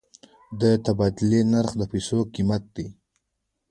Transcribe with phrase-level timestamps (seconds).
[0.61, 2.87] د تبادلې نرخ د پیسو قیمت دی.